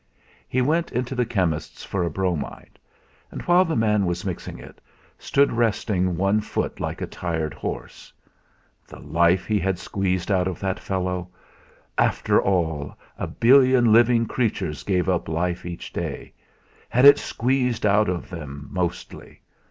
[0.47, 2.79] He went into the chemist's for a bromide;
[3.29, 4.81] and, while the man was mixing it,
[5.19, 8.11] stood resting one foot like a tired horse.
[8.87, 11.29] The "life" he had squeezed out of that fellow!
[11.99, 16.33] After all, a billion living creatures gave up life each day,
[16.89, 19.39] had it squeezed out of them, mostly.